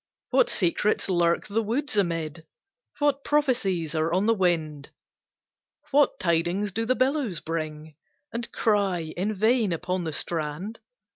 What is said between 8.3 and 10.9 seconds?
And cry in vain upon the strand?